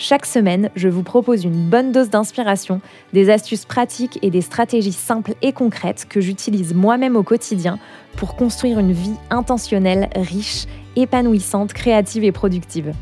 [0.00, 2.80] Chaque semaine, je vous propose une bonne dose d'inspiration,
[3.12, 7.80] des astuces pratiques et des stratégies simples et concrètes que j'utilise moi-même au quotidien
[8.16, 12.92] pour construire une vie intentionnelle, riche, épanouissante, créative et productive.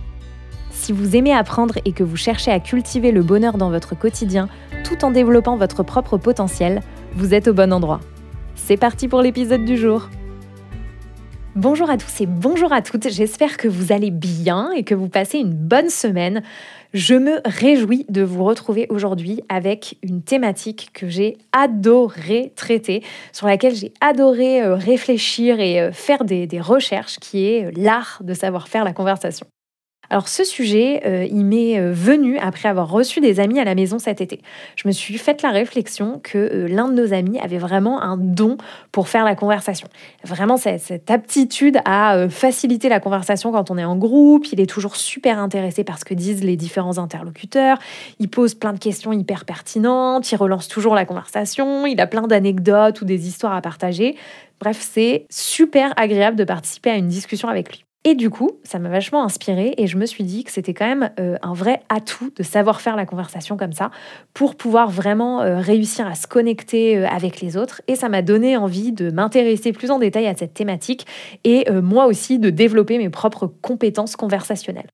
[0.71, 4.49] Si vous aimez apprendre et que vous cherchez à cultiver le bonheur dans votre quotidien
[4.83, 6.81] tout en développant votre propre potentiel,
[7.13, 8.01] vous êtes au bon endroit.
[8.55, 10.09] C'est parti pour l'épisode du jour.
[11.57, 15.09] Bonjour à tous et bonjour à toutes, j'espère que vous allez bien et que vous
[15.09, 16.43] passez une bonne semaine.
[16.97, 23.03] Je me réjouis de vous retrouver aujourd'hui avec une thématique que j'ai adoré traiter,
[23.35, 28.23] sur laquelle j'ai adoré euh, réfléchir et euh, faire des, recherches, qui est euh, l'art
[28.23, 29.47] de savoir faire la conversation.
[30.11, 33.75] Alors ce sujet, euh, il m'est euh, venu après avoir reçu des amis à la
[33.75, 34.41] maison cet été.
[34.77, 38.17] Je me suis fait la réflexion que euh, l'un de nos amis avait vraiment un
[38.17, 38.57] don
[38.93, 39.89] pour faire la conversation.
[40.25, 44.47] Vraiment cette, aptitude à faciliter la conversation quand on est en groupe.
[44.53, 47.79] Il est toujours super intéressé par ce que disent les différents interlocuteurs.
[48.19, 50.31] Il pose plein de questions hyper pertinentes.
[50.31, 51.87] Il relance toujours la conversation.
[51.87, 54.17] Il a plein d'anecdotes ou des histoires à partager.
[54.61, 57.86] Bref, c'est super agréable de participer à une discussion avec lui.
[58.09, 60.87] Et du coup, ça m'a vachement inspiré et je me suis dit que c'était quand
[60.87, 63.91] même euh, un vrai atout de savoir faire la conversation comme ça
[64.33, 67.83] pour pouvoir vraiment euh, réussir à se connecter euh, avec les autres.
[67.89, 71.05] Et ça m'a donné envie de m'intéresser plus en détail à cette thématique
[71.43, 74.87] et moi aussi de développer mes propres compétences conversationnelles.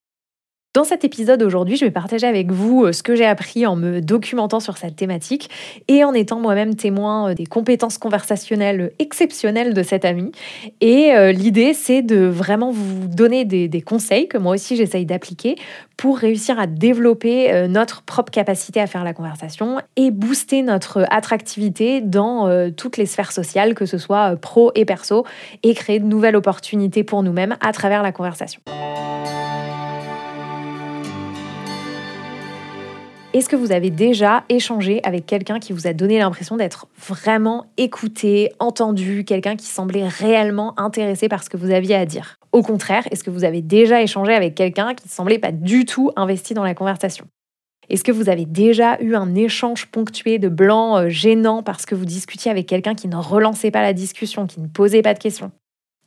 [0.75, 3.77] Dans cet épisode aujourd'hui, je vais partager avec vous euh, ce que j'ai appris en
[3.77, 5.51] me documentant sur cette thématique
[5.87, 10.33] et en étant moi-même témoin euh, des compétences conversationnelles exceptionnelles de cet ami.
[10.81, 15.57] Et euh, l'idée, c'est de vraiment vous donner des, conseils que moi aussi j'essaye d'appliquer
[15.99, 22.01] pour réussir à développer notre propre capacité à faire la conversation et booster notre attractivité
[22.01, 25.25] dans toutes les sphères sociales, que ce soit pro et perso,
[25.63, 28.61] et créer de nouvelles opportunités pour nous-mêmes à travers la conversation.
[33.35, 37.65] Est-ce que vous avez déjà échangé avec quelqu'un qui vous a donné l'impression d'être vraiment
[37.79, 42.37] écouté, entendu, quelqu'un qui semblait réellement intéressé par ce que vous aviez à dire?
[42.53, 45.87] Au contraire, est-ce que vous avez déjà échangé avec quelqu'un qui ne semblait pas du
[45.87, 47.25] tout investi dans la conversation?
[47.89, 51.95] Est-ce que vous avez déjà eu un échange ponctué de blancs euh, gênants parce que
[51.95, 55.19] vous discutiez avec quelqu'un qui ne relançait pas la discussion, qui ne posait pas de
[55.19, 55.53] questions?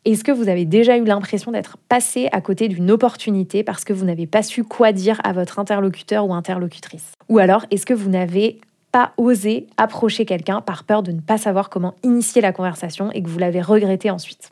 [0.05, 3.91] Est-ce que vous avez déjà eu l'impression d'être passé à côté d'une opportunité parce que
[3.91, 7.11] vous n'avez pas su quoi dire à votre interlocuteur ou interlocutrice?
[7.27, 8.61] Ou alors, est-ce que vous n'avez
[8.91, 13.23] pas osé approcher quelqu'un par peur de ne pas savoir comment initier la conversation et
[13.23, 14.51] que vous l'avez regretté ensuite?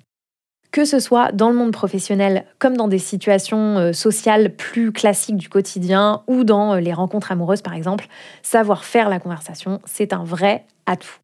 [0.72, 5.38] Que ce soit dans le monde professionnel comme dans des situations euh, sociales plus classiques
[5.38, 8.08] du quotidien ou dans euh, les rencontres amoureuses par exemple,
[8.42, 11.20] savoir faire la conversation, c'est un vrai atout.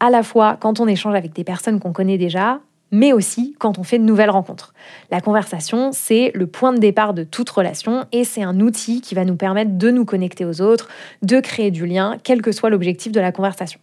[0.00, 2.60] À la fois quand on échange avec des personnes qu'on connaît déjà,
[2.94, 4.72] mais aussi quand on fait de nouvelles rencontres.
[5.10, 9.16] La conversation, c'est le point de départ de toute relation et c'est un outil qui
[9.16, 10.88] va nous permettre de nous connecter aux autres,
[11.22, 13.80] de créer du lien, quel que soit l'objectif de la conversation.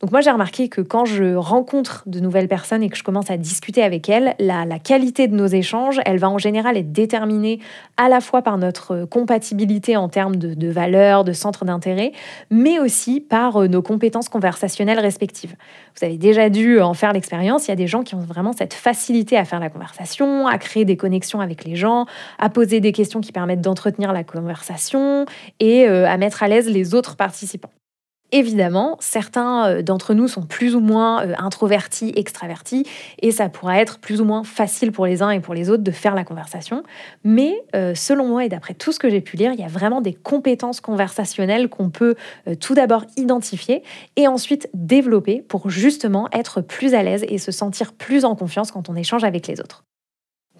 [0.00, 3.30] Donc moi j'ai remarqué que quand je rencontre de nouvelles personnes et que je commence
[3.30, 7.60] à discuter avec elles, la, qualité de nos échanges, elle va en général être déterminée
[7.98, 12.12] à la fois par notre compatibilité en termes de, valeurs, de centres d'intérêt,
[12.50, 15.54] mais aussi par euh, nos compétences conversationnelles respectives.
[15.98, 18.54] Vous avez déjà dû en faire l'expérience, il y a des gens qui ont vraiment
[18.54, 22.06] cette facilité à faire la conversation, à créer des connexions avec les gens,
[22.38, 25.26] à poser des questions qui permettent d'entretenir la conversation
[25.58, 27.70] et euh, à mettre à l'aise les autres participants.
[28.32, 32.86] Évidemment, certains euh, d'entre nous sont plus ou moins euh, introvertis, extravertis,
[33.20, 35.82] et ça pourra être plus ou moins facile pour les uns et pour les autres
[35.82, 36.84] de faire la conversation.
[37.24, 39.68] Mais euh, selon moi et d'après tout ce que j'ai pu lire, il y a
[39.68, 42.14] vraiment des compétences conversationnelles qu'on peut
[42.60, 43.82] tout d'abord identifier
[44.16, 48.70] et ensuite développer pour justement être plus à l'aise et se sentir plus en confiance
[48.70, 49.84] quand on échange avec les autres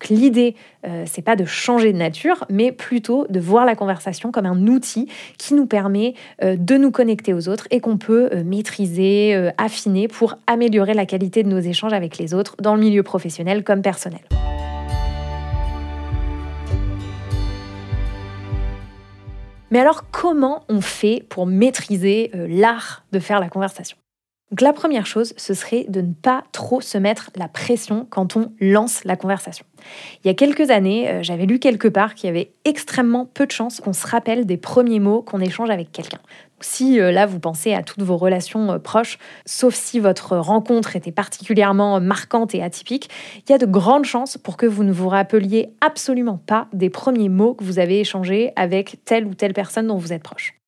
[0.09, 0.55] l'idée,
[0.87, 4.67] euh, c'est pas de changer de nature, mais plutôt de voir la conversation comme un
[4.67, 5.09] outil
[5.39, 10.09] qui nous permet euh, de nous connecter aux autres et qu'on peut euh, maîtriser, affiner
[10.09, 13.83] pour améliorer la qualité de nos échanges avec les autres dans le milieu professionnel comme
[13.83, 14.21] personnel.
[19.71, 23.97] Mais alors comment on fait pour maîtriser l'art de faire la conversation?
[24.51, 28.37] Donc la première chose, ce serait de ne pas trop se mettre la pression quand
[28.37, 29.65] on lance la conversation.
[30.25, 33.47] Il y a quelques années, euh, j'avais lu quelque part qu'il y avait extrêmement peu
[33.47, 36.19] de chances qu'on se rappelle des premiers mots qu'on échange avec quelqu'un.
[36.61, 40.97] Si euh, là vous pensez à toutes vos relations euh, proches, sauf si votre rencontre
[40.97, 43.09] était particulièrement marquante et atypique,
[43.47, 46.91] il y a de grandes chances pour que vous ne vous rappeliez absolument pas des
[46.91, 50.60] premiers mots que vous avez échangés avec telle ou telle personne dont vous êtes proche.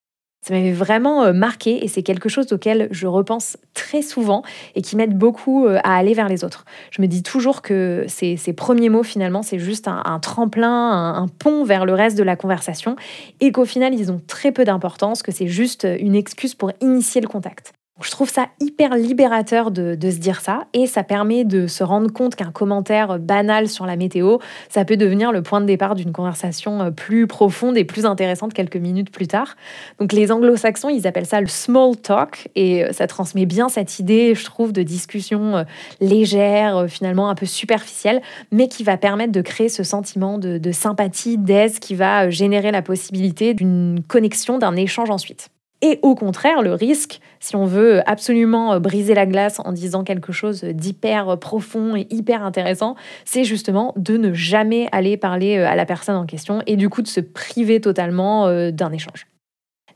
[0.43, 4.43] Ça m'avait vraiment euh, marqué et c'est quelque chose auquel je repense très souvent
[4.75, 6.65] et qui m'aide beaucoup euh, à aller vers les autres.
[6.91, 11.65] Je me dis toujours que ces, premiers mots, finalement, c'est juste un, tremplin, un, pont
[11.65, 12.97] vers le reste de la conversation
[13.39, 17.21] et qu'au final, ils ont très peu d'importance, que c'est juste une excuse pour initier
[17.21, 17.73] le contact.
[18.01, 22.11] Je trouve ça hyper libérateur de, se dire ça et ça permet de se rendre
[22.11, 26.11] compte qu'un commentaire banal sur la météo, ça peut devenir le point de départ d'une
[26.11, 29.57] conversation euh, plus profonde et plus intéressante quelques minutes plus tard.
[30.01, 33.99] Donc les anglo-saxons, ils appellent ça le small talk et euh, ça transmet bien cette
[33.99, 35.65] idée, je trouve, de discussion euh,
[36.01, 40.73] légère, finalement un peu superficielle, mais qui va permettre de créer ce sentiment de, de
[40.73, 45.51] sympathie, d'aise, qui va générer la possibilité d'une connexion, d'un échange ensuite.
[45.85, 50.05] Et au contraire, le risque, si on veut absolument euh, briser la glace en disant
[50.05, 52.95] quelque chose d'hyper profond et hyper intéressant,
[53.25, 56.89] c'est justement de ne jamais aller parler euh, à la personne en question et du
[56.89, 59.27] coup de se priver totalement euh, d'un échange.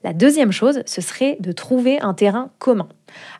[0.02, 2.88] La deuxième chose, ce serait de trouver un terrain commun.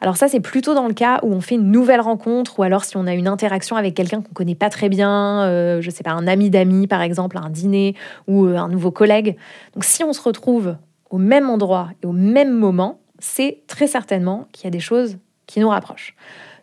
[0.00, 2.84] Alors ça, c'est plutôt dans le cas où on fait une nouvelle rencontre ou alors
[2.84, 6.02] si on a une interaction avec quelqu'un qu'on connaît pas très bien, je je sais
[6.02, 7.94] pas, un ami d'amis par exemple, un dîner
[8.26, 9.36] ou un nouveau collègue.
[9.74, 10.76] Donc si on se retrouve
[11.16, 15.16] au même endroit et au même moment, c'est très certainement qu'il y a des choses
[15.46, 16.14] qui nous rapprochent.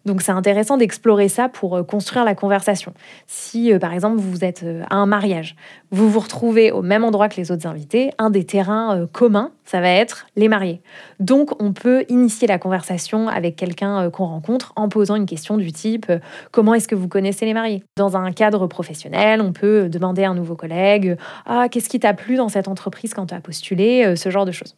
[0.06, 2.94] Donc c'est intéressant d'explorer ça pour euh, construire la conversation.
[3.28, 5.56] Si euh, par exemple vous êtes euh, à un mariage,
[5.92, 9.80] vous vous retrouvez au même endroit que les autres invités, un des terrains communs, ça
[9.80, 10.82] va être les mariés.
[11.20, 15.72] Donc on peut initier la conversation avec quelqu'un qu'on rencontre en posant une question du
[15.72, 16.12] type
[16.52, 17.84] comment est-ce que vous connaissez les mariés?
[17.96, 22.14] Dans un cadre professionnel, on peut demander à un nouveau collègue ah qu'est-ce qui t'a
[22.14, 24.76] plu dans cette entreprise quand tu as postulé, ce genre de choses?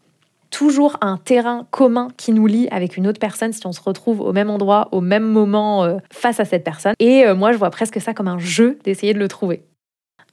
[0.50, 4.21] Toujours un terrain commun qui nous lie avec une autre personne si on se retrouve
[4.21, 6.94] au même endroit, au même moment euh, face à cette personne.
[7.00, 9.63] Et euh, moi, je vois presque ça comme un jeu d'essayer de le trouver.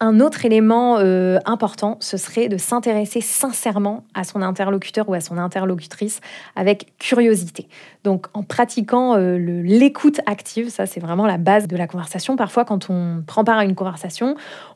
[0.04, 5.20] Un autre élément euh, important, ce serait de s'intéresser sincèrement à son interlocuteur ou à
[5.20, 6.20] son interlocutrice
[6.56, 7.68] avec curiosité.
[8.02, 12.34] Donc en pratiquant l'écoute active, ça c'est vraiment la base de la conversation.
[12.34, 14.34] Parfois quand on prend part à une conversation,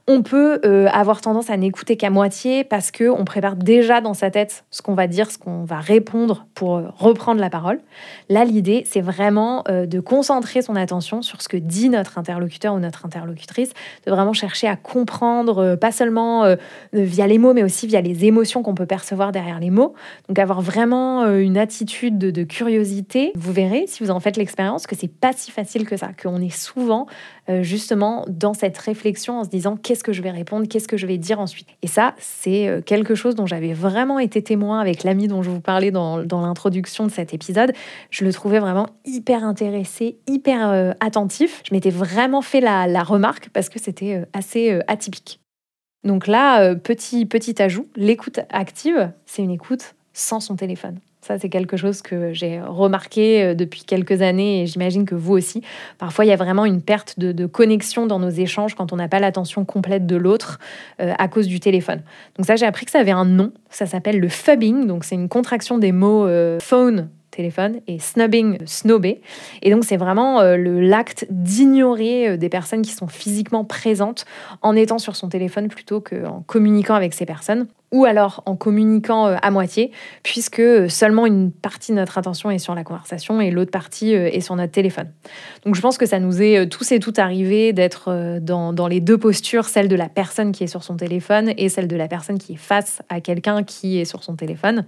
[0.08, 4.14] on peut euh, avoir tendance à n'écouter qu'à moitié parce que on prépare déjà dans
[4.14, 7.80] sa tête ce qu'on va dire, ce qu'on va répondre pour euh, reprendre la parole.
[8.28, 12.74] Là, l'idée, c'est vraiment euh, de concentrer son attention sur ce que dit notre interlocuteur
[12.74, 13.72] ou notre interlocutrice,
[14.06, 15.15] de vraiment chercher à comprendre,
[15.80, 16.56] pas seulement
[16.92, 19.94] via les mots, mais aussi via les émotions qu'on peut percevoir derrière les mots.
[20.28, 23.32] Donc, avoir vraiment une attitude de, de, curiosité.
[23.34, 26.40] Vous verrez, si vous en faites l'expérience, que c'est pas si facile que ça, qu'on
[26.40, 27.06] est souvent
[27.62, 31.06] justement dans cette réflexion en se disant qu'est-ce que je vais répondre, qu'est-ce que je
[31.06, 31.68] vais dire ensuite?
[31.82, 35.50] Et ça, c'est euh, quelque chose dont j'avais vraiment été témoin avec l'ami dont je
[35.50, 37.72] vous parlais dans, l'introduction de cet épisode.
[38.10, 41.62] Je le trouvais vraiment hyper intéressé, hyper euh, attentif.
[41.68, 45.40] Je m'étais vraiment fait la, remarque parce que c'était euh, assez atypique.
[46.04, 50.98] Donc là, petit, petit ajout, l'écoute active, c'est une écoute sans son téléphone.
[51.20, 55.34] Ça, c'est quelque chose que j'ai remarqué euh, depuis quelques années et j'imagine que vous
[55.34, 55.60] aussi.
[55.98, 59.08] Parfois, il y a vraiment une perte de, connexion dans nos échanges quand on n'a
[59.08, 60.58] pas l'attention complète de l'autre
[61.00, 62.00] euh, à cause du téléphone.
[62.36, 63.52] Donc ça, j'ai appris que ça avait un nom.
[63.68, 64.86] Ça s'appelle le fubbing.
[64.86, 69.20] Donc c'est une contraction des mots euh, phone téléphone et snubbing, snobber.
[69.60, 74.24] Et donc c'est vraiment l'acte d'ignorer des personnes qui sont physiquement présentes
[74.62, 79.28] en étant sur son téléphone plutôt qu'en communiquant avec ces personnes ou alors en communiquant
[79.28, 83.50] euh, à moitié, puisque seulement une partie de notre attention est sur la conversation et
[83.50, 85.08] l'autre partie euh, est sur notre téléphone.
[85.64, 89.00] Donc je pense que ça nous est euh, tous et toutes arrivé d'être dans, les
[89.00, 92.08] deux postures, celle de la personne qui est sur son téléphone et celle de la
[92.08, 94.84] personne qui est face à quelqu'un qui est sur son téléphone.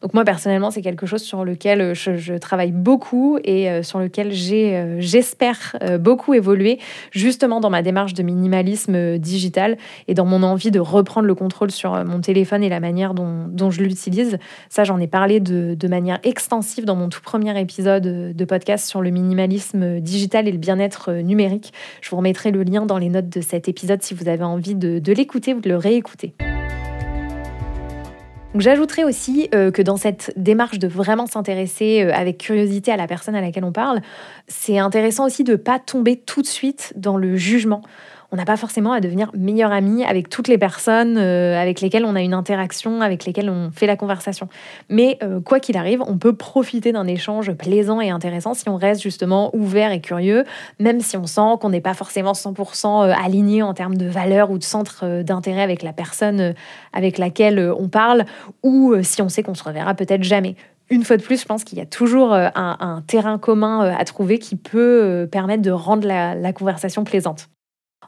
[0.00, 5.76] Donc moi personnellement, c'est quelque chose sur lequel je, travaille beaucoup et sur lequel j'espère,
[6.00, 6.78] beaucoup évolué,
[7.10, 9.76] justement dans ma démarche de minimalisme digital
[10.08, 13.70] et dans mon envie de reprendre le contrôle sur mon téléphone et la manière dont,
[13.70, 14.38] je l'utilise.
[14.68, 19.02] Ça, j'en ai parlé de, manière extensive dans mon tout premier épisode de podcast sur
[19.02, 21.72] le minimalisme digital et le bien-être numérique.
[22.00, 24.74] Je vous remettrai le lien dans les notes de cet épisode si vous avez envie
[24.74, 26.34] de, l'écouter ou de le réécouter.
[28.54, 33.06] J'ajouterai aussi euh, que dans cette démarche de vraiment s'intéresser euh, avec curiosité à la
[33.06, 34.00] personne à laquelle on parle,
[34.46, 37.80] c'est intéressant aussi de ne pas tomber tout de suite dans le jugement
[38.34, 42.06] On n'a pas forcément à devenir meilleur ami avec toutes les personnes euh, avec lesquelles
[42.06, 44.48] on a une interaction, avec lesquelles on fait la conversation.
[44.88, 48.76] Mais euh, quoi qu'il arrive, on peut profiter d'un échange plaisant et intéressant si on
[48.76, 50.44] reste justement ouvert et curieux,
[50.80, 54.50] même si on sent qu'on n'est pas forcément 100% euh, aligné en termes de valeur
[54.50, 56.54] ou de centre d'intérêt avec la personne
[56.94, 58.24] avec laquelle on parle,
[58.62, 60.56] ou si on sait qu'on se reverra peut-être jamais
[60.88, 64.38] une fois de plus, je pense qu'il y a toujours un, terrain commun à trouver
[64.38, 67.48] qui peut permettre de rendre la conversation plaisante.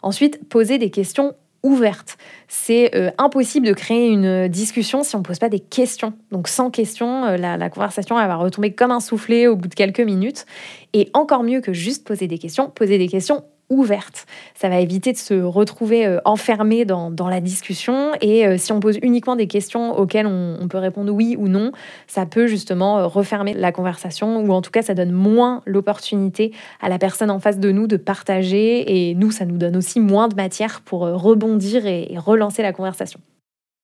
[0.05, 2.19] Ensuite, poser des questions ouvertes.
[2.47, 6.13] C'est euh, impossible de créer une discussion si on ne pose pas des questions.
[6.31, 10.01] Donc sans questions, euh, la, conversation va retomber comme un soufflet au bout de quelques
[10.01, 10.45] minutes.
[10.93, 14.27] Et encore mieux que juste poser des questions, poser des questions ouverte.
[14.55, 18.13] Ça va éviter de se retrouver euh, enfermé dans, la discussion.
[18.21, 21.73] Et euh, si on pose uniquement des questions auxquelles on, peut répondre oui ou non,
[22.07, 26.53] ça peut justement euh, refermer la conversation ou en tout cas ça donne moins l'opportunité
[26.81, 29.09] à la personne en face de nous de partager.
[29.09, 33.21] Et nous, ça nous donne aussi moins de matière pour rebondir et, relancer la conversation.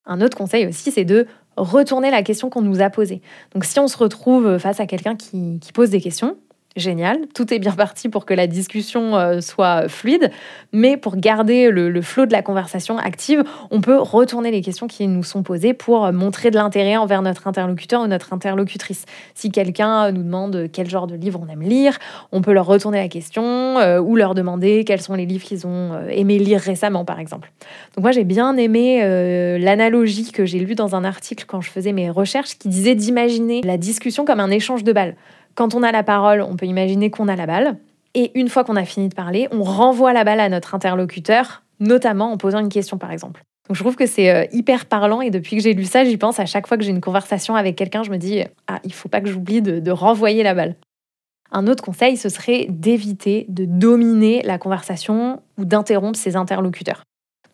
[0.06, 3.20] Un autre conseil aussi, c'est de retourner la question qu'on nous a posée.
[3.52, 6.36] Donc si on se retrouve face à quelqu'un qui pose des questions,
[6.76, 10.30] génial, tout est bien parti pour que la discussion euh, soit fluide,
[10.72, 15.08] mais pour garder le, flot de la conversation active, on peut retourner les questions qui
[15.08, 19.04] nous sont posées pour montrer de l'intérêt envers notre interlocuteur ou notre interlocutrice.
[19.34, 21.98] Si quelqu'un nous demande quel genre de livre on aime lire,
[22.30, 25.66] on peut leur retourner la question euh, ou leur demander quels sont les livres qu'ils
[25.66, 27.50] ont euh, aimé lire récemment, par exemple.
[27.96, 29.00] Donc moi j'ai bien aimé
[29.58, 33.60] l'analogie que j'ai lue dans un article quand je faisais mes recherches qui disait d'imaginer
[33.62, 35.16] la discussion comme un échange de balles.
[35.54, 37.78] Quand on a la parole, on peut imaginer qu'on a la balle.
[38.14, 41.62] Et une fois qu'on a fini de parler, on renvoie la balle à notre interlocuteur,
[41.78, 43.42] notamment en posant une question par exemple.
[43.68, 46.16] Donc je trouve que c'est euh, hyper parlant et depuis que j'ai lu ça, j'y
[46.16, 48.92] pense à chaque fois que j'ai une conversation avec quelqu'un, je me dis ah il
[48.92, 50.74] faut pas que j'oublie de, de renvoyer la balle.
[51.52, 57.02] Un autre conseil, ce serait d'éviter de dominer la conversation ou d'interrompre ses interlocuteurs.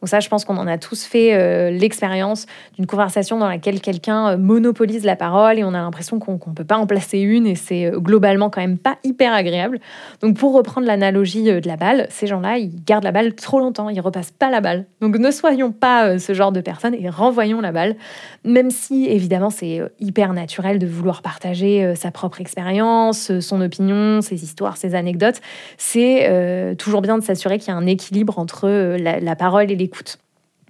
[0.07, 2.47] Donc ça, je pense qu'on en a tous fait euh, l'expérience
[2.77, 6.55] d'une conversation dans laquelle quelqu'un euh, monopolise la parole et on a l'impression qu'on ne
[6.55, 9.81] peut pas en placer une et c'est euh, globalement quand même pas hyper agréable.
[10.21, 13.89] Donc pour reprendre l'analogie de la balle, ces gens-là, ils gardent la balle trop longtemps,
[13.89, 14.85] ils repassent pas la balle.
[15.01, 17.97] Donc ne soyons pas ce genre de personnes et renvoyons la balle,
[18.45, 24.45] même si évidemment c'est hyper naturel de vouloir partager sa propre expérience, son opinion, ses
[24.45, 25.41] histoires, ses anecdotes.
[25.79, 29.75] C'est toujours bien de s'assurer qu'il y a un équilibre entre la, la parole et
[29.75, 29.89] les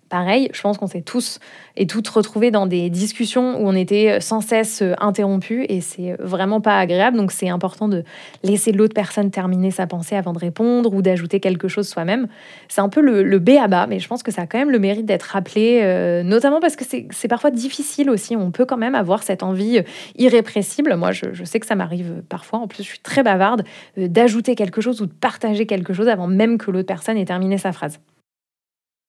[0.09, 1.41] Pareil, je pense qu'on s'est tous
[1.77, 6.61] et toutes retrouvés dans des discussions où on était sans cesse interrompus et c'est vraiment
[6.61, 7.17] pas agréable.
[7.17, 8.05] Donc c'est important de
[8.45, 12.29] laisser l'autre personne terminer sa pensée avant de répondre ou d'ajouter quelque chose soi-même.
[12.69, 14.71] C'est un peu le, B à bas, mais je pense que ça a quand même
[14.71, 18.37] le mérite d'être rappelé, euh, notamment parce que c'est parfois difficile aussi.
[18.37, 19.81] On peut quand même avoir cette envie
[20.17, 20.95] irrépressible.
[20.95, 22.61] Moi, je, sais que ça m'arrive parfois.
[22.61, 23.65] En plus, je suis très bavarde
[23.99, 27.25] euh, d'ajouter quelque chose ou de partager quelque chose avant même que l'autre personne ait
[27.25, 27.99] terminé sa phrase.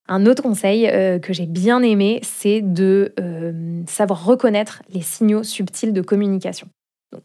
[0.08, 5.44] Un autre conseil euh, que j'ai bien aimé, c'est de euh, savoir reconnaître les signaux
[5.44, 6.68] subtils de communication.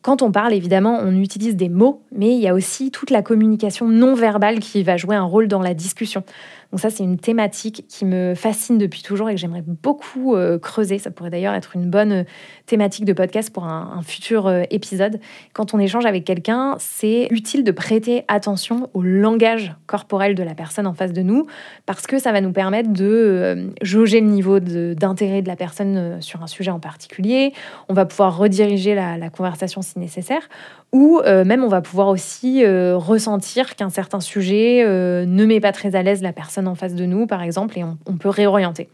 [0.03, 3.23] quand on parle, évidemment, on utilise des mots, mais il y a aussi toute la
[3.23, 6.25] communication non verbale qui va jouer un rôle dans la discussion.
[6.73, 10.59] Donc ça, c'est une thématique qui me fascine depuis toujours et que j'aimerais beaucoup euh,
[10.59, 10.99] creuser.
[10.99, 12.25] Ça pourrait d'ailleurs être une bonne euh,
[12.65, 15.21] thématique de podcast pour un, futur euh, épisode.
[15.53, 20.55] Quand on échange avec quelqu'un, c'est utile de prêter attention au langage corporel de la
[20.55, 21.47] personne en face de nous
[21.85, 26.43] parce que ça va nous permettre de jauger le niveau d'intérêt de, la personne sur
[26.43, 27.53] un sujet en particulier.
[27.91, 30.49] On va pouvoir rediriger la, la conversation si nécessaire
[30.93, 36.03] ou même on va pouvoir aussi ressentir qu'un certain sujet ne met pas très à
[36.03, 38.89] l'aise la personne en face de nous, par exemple, et on, peut réorienter.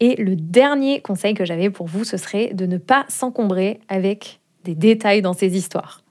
[0.00, 4.40] Et le dernier conseil que j'avais pour vous, ce serait de ne pas s'encombrer avec
[4.64, 6.02] des détails dans ces histoires.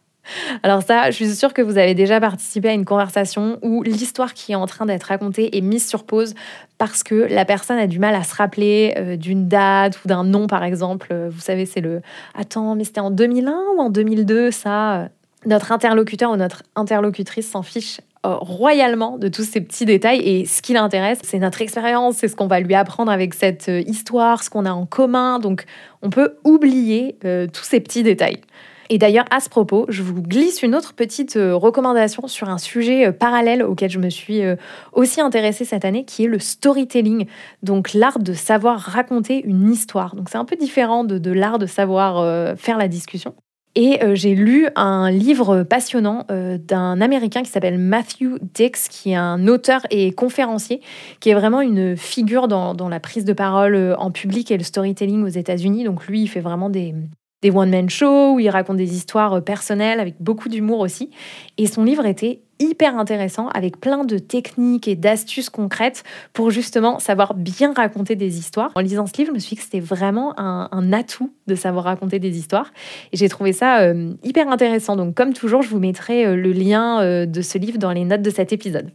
[0.63, 4.33] Alors ça, je suis sûre que vous avez déjà participé à une conversation où l'histoire
[4.33, 6.33] qui est en train d'être racontée est mise sur pause
[6.79, 10.23] parce que la personne a du mal à se rappeler euh, d'une date ou d'un
[10.23, 11.13] nom, par exemple.
[11.29, 11.97] Vous savez, c'est le⁇
[12.33, 15.09] Attends, mais c'était en 2001 ou en 2002 ça?⁇
[15.47, 20.45] Notre interlocuteur ou notre interlocutrice s'en fiche euh, royalement de tous ces petits détails et
[20.45, 23.81] ce qui l'intéresse, c'est notre expérience, c'est ce qu'on va lui apprendre avec cette euh,
[23.81, 25.39] histoire, ce qu'on a en commun.
[25.39, 25.65] Donc
[26.01, 28.41] on peut oublier euh, tous ces petits détails.
[28.89, 33.11] Et d'ailleurs, à ce propos, je vous glisse une autre petite recommandation sur un sujet
[33.11, 34.43] parallèle auquel je me suis
[34.93, 37.25] aussi intéressée cette année, qui est le storytelling,
[37.63, 40.15] donc l'art de savoir raconter une histoire.
[40.15, 43.33] Donc c'est un peu différent de l'art de savoir faire la discussion.
[43.75, 49.11] Et euh, j'ai lu un livre passionnant euh, d'un Américain qui s'appelle Matthew Dix, qui
[49.11, 50.79] est un auteur et conférencier,
[51.19, 54.63] qui est vraiment une figure dans, la prise de parole euh, en public et le
[54.63, 55.83] storytelling aux États-Unis.
[55.83, 56.95] Donc lui, il fait vraiment des,
[57.45, 61.11] des one-man shows où il raconte des histoires personnelles avec beaucoup d'humour aussi.
[61.59, 66.97] Et son livre était hyper intéressant avec plein de techniques et d'astuces concrètes pour justement
[66.97, 68.71] savoir bien raconter des histoires.
[68.73, 71.85] En lisant ce livre, je me suis dit que c'était vraiment un, atout de savoir
[71.85, 72.71] raconter des histoires
[73.11, 74.95] et j'ai trouvé ça euh, hyper intéressant.
[74.95, 78.05] Donc comme toujours, je vous mettrai euh, le lien euh, de ce livre dans les
[78.05, 78.89] notes de cet épisode.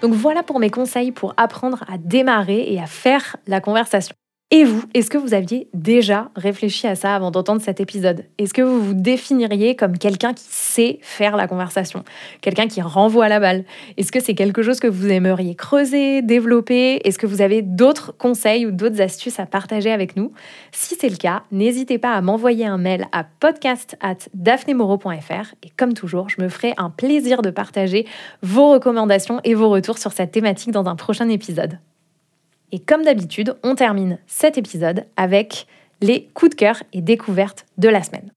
[0.00, 4.14] Donc voilà pour mes conseils pour apprendre à démarrer et à faire la conversation.
[4.50, 8.24] Et vous, est-ce que vous aviez déjà réfléchi à ça avant d'entendre cet épisode?
[8.38, 12.02] Est-ce que vous vous définiriez comme quelqu'un qui sait faire la conversation?
[12.40, 13.66] Quelqu'un qui renvoie la balle?
[13.98, 17.06] Est-ce que c'est quelque chose que vous aimeriez creuser, développer?
[17.06, 20.32] Est-ce que vous avez d'autres conseils ou d'autres astuces à partager avec nous?
[20.72, 26.30] Si c'est le cas, n'hésitez pas à m'envoyer un mail à podcast et comme toujours,
[26.30, 28.06] je me ferai un plaisir de partager
[28.42, 31.78] vos recommandations et vos retours sur cette thématique dans un prochain épisode.
[32.70, 35.66] Et comme d'habitude, on termine cet épisode avec
[36.00, 38.30] les coups de cœur et découvertes de la semaine.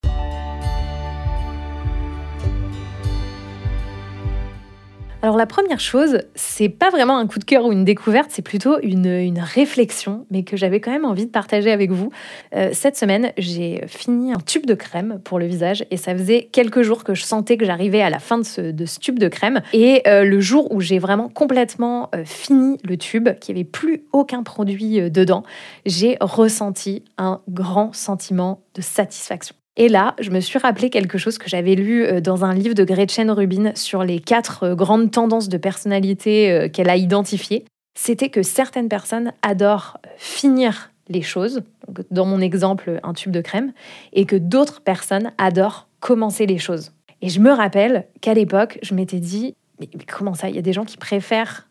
[5.23, 8.41] Alors la première chose, c'est pas vraiment un coup de cœur ou une découverte, c'est
[8.41, 12.09] plutôt une, réflexion, mais que j'avais quand même envie de partager avec vous.
[12.55, 16.49] Euh, cette semaine, j'ai fini un tube de crème pour le visage et ça faisait
[16.51, 19.61] quelques jours que je sentais que j'arrivais à la fin de ce, tube de crème.
[19.73, 23.69] Et euh, le jour où j'ai vraiment complètement euh, fini le tube, qu'il n'y avait
[23.69, 25.43] plus aucun produit dedans,
[25.85, 29.55] j'ai ressenti un grand sentiment de satisfaction.
[29.77, 32.75] Et là, je me suis rappelé quelque chose que j'avais lu euh, dans un livre
[32.75, 37.65] de Gretchen Rubin sur les quatre euh, grandes tendances de personnalité euh, qu'elle a identifiées.
[37.97, 41.61] C'était que certaines personnes adorent finir les choses,
[42.09, 43.73] dans mon exemple, un tube de crème,
[44.13, 46.91] et que d'autres personnes adorent commencer les choses.
[47.21, 50.49] Et je me rappelle qu'à l'époque, je m'étais dit, mais, comment ça?
[50.49, 51.67] Il y a des gens qui préfèrent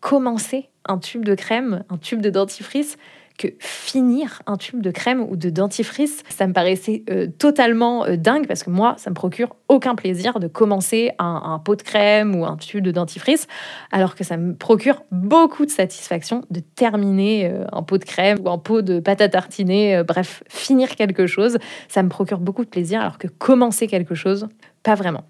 [0.00, 2.98] commencer un tube de crème, un tube de dentifrice,
[3.38, 8.16] que finir un tube de crème ou de dentifrice, ça me paraissait euh, totalement euh,
[8.16, 12.36] dingue parce que moi, ça me procure aucun plaisir de commencer un, pot de crème
[12.36, 13.46] ou un tube de dentifrice,
[13.90, 18.38] alors que ça me procure beaucoup de satisfaction de terminer euh, un pot de crème
[18.44, 22.64] ou un pot de pâte à tartiner, bref, finir quelque chose, ça me procure beaucoup
[22.64, 24.48] de plaisir, alors que commencer quelque chose,
[24.82, 25.24] pas vraiment.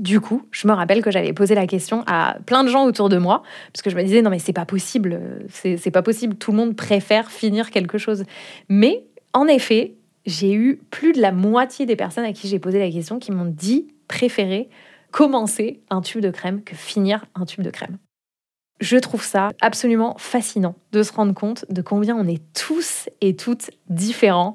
[0.00, 3.10] Du coup, je me rappelle que j'avais posé la question à plein de gens autour
[3.10, 6.36] de moi, parce que je me disais, non mais c'est pas possible, c'est pas possible,
[6.36, 8.24] tout le monde préfère finir quelque chose.
[8.70, 9.04] Mais
[9.34, 9.92] en effet,
[10.24, 13.30] j'ai eu plus de la moitié des personnes à qui j'ai posé la question qui
[13.30, 14.70] m'ont dit préférer
[15.10, 17.98] commencer un tube de crème que finir un tube de crème.
[18.80, 23.36] Je trouve ça absolument fascinant de se rendre compte de combien on est tous et
[23.36, 24.54] toutes différents,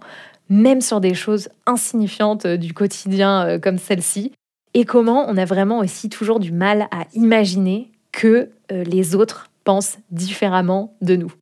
[0.50, 4.32] même sur des choses insignifiantes du quotidien euh, comme celle-ci
[4.76, 9.50] et comment on a vraiment aussi toujours du mal à imaginer que euh, les autres
[9.64, 11.34] pensent différemment de nous.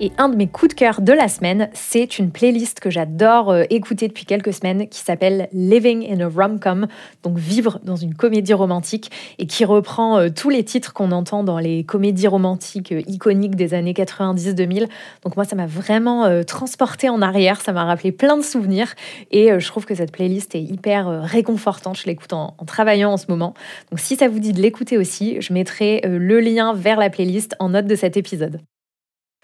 [0.00, 3.50] Et un de mes coups de cœur de la semaine, c'est une playlist que j'adore
[3.50, 6.86] euh, écouter depuis quelques semaines qui s'appelle Living in a Rom-Com,
[7.24, 11.42] donc vivre dans une comédie romantique, et qui reprend euh, tous les titres qu'on entend
[11.42, 14.86] dans les comédies romantiques euh, iconiques des années 90-2000.
[15.24, 18.94] Donc moi, ça m'a vraiment transporté en arrière, ça m'a rappelé plein de souvenirs,
[19.32, 21.98] et je trouve que cette playlist est hyper réconfortante.
[21.98, 23.54] Je l'écoute en, en, travaillant en ce moment.
[23.90, 27.56] Donc si ça vous dit de l'écouter aussi, je mettrai le lien vers la playlist
[27.58, 28.60] en note de cet épisode.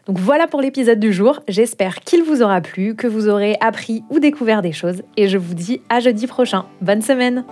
[0.07, 4.05] Donc voilà pour l'épisode du jour, j'espère qu'il vous aura plu, que vous aurez appris
[4.11, 6.67] ou découvert des choses, et je vous dis à jeudi prochain.
[6.83, 7.45] Bonne semaine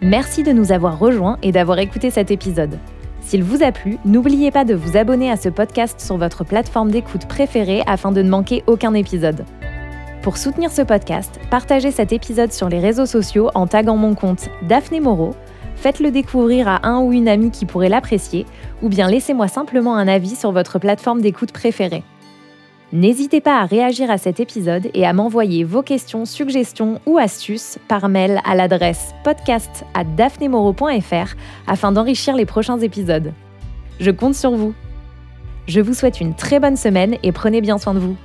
[0.00, 2.78] Merci de nous avoir rejoints et d'avoir écouté cet épisode.
[3.20, 6.90] S'il vous a plu, n'oubliez pas de vous abonner à ce podcast sur votre plateforme
[6.90, 9.44] d'écoute préférée afin de ne manquer aucun épisode.
[10.22, 14.48] Pour soutenir ce podcast, partagez cet épisode sur les réseaux sociaux en taguant mon compte
[14.68, 15.34] Daphné Moreau
[15.80, 18.46] faites-le découvrir à un ou une amie qui pourrait l'apprécier,
[18.82, 22.02] ou bien laissez-moi simplement un avis sur votre plateforme d'écoute préférée.
[22.92, 27.78] N'hésitez pas à réagir à cet épisode et à m'envoyer vos questions, suggestions ou astuces
[27.86, 30.04] par mail à l'adresse podcast à
[31.66, 33.34] afin d'enrichir les prochains épisodes.
[34.00, 34.72] Je compte sur vous.
[35.66, 38.16] Je vous souhaite une très bonne semaine et prenez bien soin de vous.